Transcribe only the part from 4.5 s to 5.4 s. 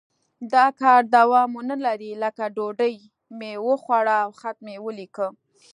مې ولیکه.